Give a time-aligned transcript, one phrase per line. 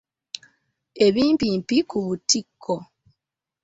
[1.05, 2.73] Ebimpimpi ku butiko.